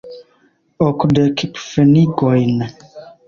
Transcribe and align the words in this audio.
Okdek 0.85 1.37
pfenigojn. 1.53 2.57